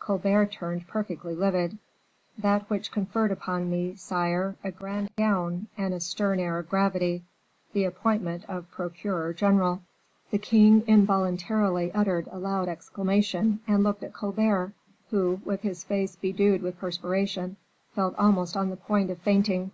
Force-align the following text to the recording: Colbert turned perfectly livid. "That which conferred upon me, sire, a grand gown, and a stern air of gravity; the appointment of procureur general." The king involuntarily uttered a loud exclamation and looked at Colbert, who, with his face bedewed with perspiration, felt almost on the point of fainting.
Colbert 0.00 0.46
turned 0.46 0.88
perfectly 0.88 1.32
livid. 1.32 1.78
"That 2.36 2.68
which 2.68 2.90
conferred 2.90 3.30
upon 3.30 3.70
me, 3.70 3.94
sire, 3.94 4.56
a 4.64 4.72
grand 4.72 5.14
gown, 5.14 5.68
and 5.78 5.94
a 5.94 6.00
stern 6.00 6.40
air 6.40 6.58
of 6.58 6.68
gravity; 6.68 7.22
the 7.72 7.84
appointment 7.84 8.44
of 8.48 8.68
procureur 8.72 9.32
general." 9.32 9.82
The 10.32 10.38
king 10.38 10.82
involuntarily 10.88 11.92
uttered 11.92 12.26
a 12.32 12.40
loud 12.40 12.66
exclamation 12.68 13.60
and 13.68 13.84
looked 13.84 14.02
at 14.02 14.12
Colbert, 14.12 14.72
who, 15.10 15.40
with 15.44 15.60
his 15.60 15.84
face 15.84 16.16
bedewed 16.16 16.62
with 16.62 16.80
perspiration, 16.80 17.56
felt 17.94 18.16
almost 18.18 18.56
on 18.56 18.70
the 18.70 18.76
point 18.76 19.08
of 19.08 19.18
fainting. 19.20 19.70